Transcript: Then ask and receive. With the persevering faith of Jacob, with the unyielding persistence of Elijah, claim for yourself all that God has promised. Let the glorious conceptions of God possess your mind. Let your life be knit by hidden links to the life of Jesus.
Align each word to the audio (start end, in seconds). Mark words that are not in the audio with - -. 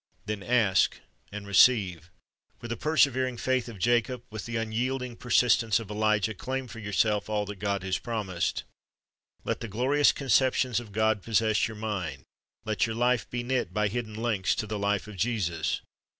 Then 0.25 0.41
ask 0.41 0.99
and 1.31 1.45
receive. 1.45 2.09
With 2.59 2.71
the 2.71 2.75
persevering 2.75 3.37
faith 3.37 3.69
of 3.69 3.77
Jacob, 3.77 4.23
with 4.31 4.47
the 4.47 4.55
unyielding 4.55 5.15
persistence 5.15 5.79
of 5.79 5.91
Elijah, 5.91 6.33
claim 6.33 6.65
for 6.67 6.79
yourself 6.79 7.29
all 7.29 7.45
that 7.45 7.57
God 7.59 7.83
has 7.83 7.99
promised. 7.99 8.63
Let 9.43 9.59
the 9.59 9.67
glorious 9.67 10.11
conceptions 10.11 10.79
of 10.79 10.91
God 10.91 11.21
possess 11.21 11.67
your 11.67 11.77
mind. 11.77 12.23
Let 12.65 12.87
your 12.87 12.95
life 12.95 13.29
be 13.29 13.43
knit 13.43 13.75
by 13.75 13.89
hidden 13.89 14.15
links 14.15 14.55
to 14.55 14.65
the 14.65 14.79
life 14.79 15.05
of 15.07 15.17
Jesus. 15.17 15.81